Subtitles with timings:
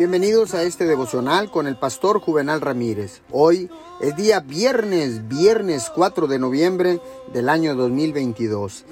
[0.00, 3.20] Bienvenidos a este devocional con el pastor Juvenal Ramírez.
[3.30, 7.00] Hoy es día viernes, viernes 4 de noviembre
[7.32, 8.84] del año 2022.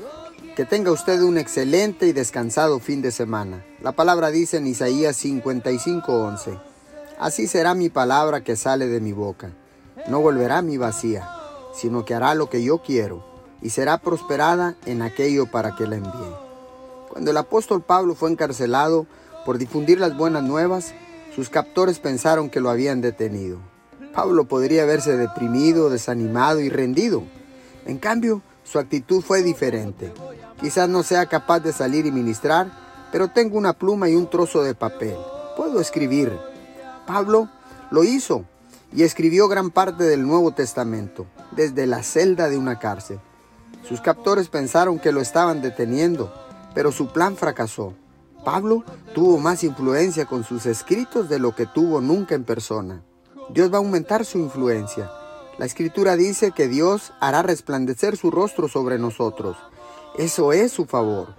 [0.56, 3.64] Que tenga usted un excelente y descansado fin de semana.
[3.80, 6.58] La palabra dice en Isaías 55:11,
[7.18, 9.52] Así será mi palabra que sale de mi boca.
[10.08, 11.28] No volverá mi vacía,
[11.74, 13.24] sino que hará lo que yo quiero
[13.62, 16.36] y será prosperada en aquello para que la envíe.
[17.08, 19.06] Cuando el apóstol Pablo fue encarcelado,
[19.44, 20.94] por difundir las buenas nuevas,
[21.34, 23.58] sus captores pensaron que lo habían detenido.
[24.12, 27.22] Pablo podría haberse deprimido, desanimado y rendido.
[27.86, 30.12] En cambio, su actitud fue diferente.
[30.60, 32.70] Quizás no sea capaz de salir y ministrar,
[33.12, 35.16] pero tengo una pluma y un trozo de papel.
[35.56, 36.32] Puedo escribir.
[37.06, 37.48] Pablo
[37.90, 38.44] lo hizo
[38.92, 43.20] y escribió gran parte del Nuevo Testamento, desde la celda de una cárcel.
[43.88, 46.32] Sus captores pensaron que lo estaban deteniendo,
[46.74, 47.94] pero su plan fracasó.
[48.44, 48.84] Pablo
[49.14, 53.02] tuvo más influencia con sus escritos de lo que tuvo nunca en persona.
[53.50, 55.10] Dios va a aumentar su influencia.
[55.58, 59.56] La escritura dice que Dios hará resplandecer su rostro sobre nosotros.
[60.16, 61.34] Eso es su favor.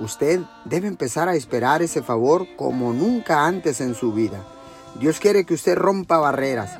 [0.00, 4.46] Usted debe empezar a esperar ese favor como nunca antes en su vida.
[4.98, 6.78] Dios quiere que usted rompa barreras.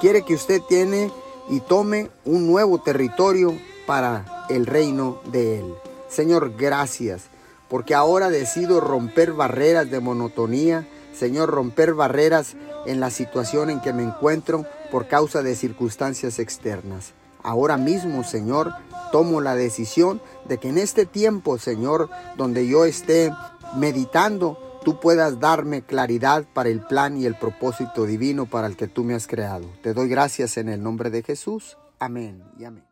[0.00, 1.10] Quiere que usted tiene
[1.48, 5.74] y tome un nuevo territorio para el reino de Él.
[6.08, 7.28] Señor, gracias
[7.68, 13.92] porque ahora decido romper barreras de monotonía, Señor, romper barreras en la situación en que
[13.92, 17.14] me encuentro por causa de circunstancias externas.
[17.42, 18.72] Ahora mismo, Señor,
[19.12, 23.32] tomo la decisión de que en este tiempo, Señor, donde yo esté
[23.76, 28.88] meditando, tú puedas darme claridad para el plan y el propósito divino para el que
[28.88, 29.66] tú me has creado.
[29.82, 31.76] Te doy gracias en el nombre de Jesús.
[31.98, 32.86] Amén y amén.